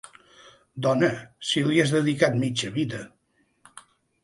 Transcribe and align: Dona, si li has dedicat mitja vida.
Dona, 0.85 1.09
si 1.51 1.63
li 1.67 1.83
has 1.85 1.95
dedicat 1.97 2.41
mitja 2.47 2.73
vida. 2.81 3.05